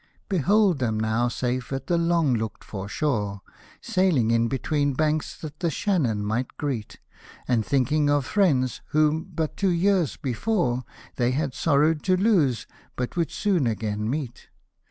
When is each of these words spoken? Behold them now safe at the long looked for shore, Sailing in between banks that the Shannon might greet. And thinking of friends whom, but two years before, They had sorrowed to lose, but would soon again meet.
Behold 0.29 0.79
them 0.79 0.99
now 0.99 1.27
safe 1.27 1.71
at 1.71 1.85
the 1.85 1.95
long 1.95 2.33
looked 2.33 2.63
for 2.63 2.89
shore, 2.89 3.41
Sailing 3.81 4.31
in 4.31 4.47
between 4.47 4.95
banks 4.95 5.37
that 5.39 5.59
the 5.59 5.69
Shannon 5.69 6.25
might 6.25 6.57
greet. 6.57 6.99
And 7.47 7.63
thinking 7.63 8.09
of 8.09 8.25
friends 8.25 8.81
whom, 8.93 9.25
but 9.31 9.55
two 9.55 9.69
years 9.69 10.17
before, 10.17 10.85
They 11.17 11.29
had 11.33 11.53
sorrowed 11.53 12.01
to 12.05 12.17
lose, 12.17 12.65
but 12.95 13.15
would 13.15 13.29
soon 13.29 13.67
again 13.67 14.09
meet. 14.09 14.47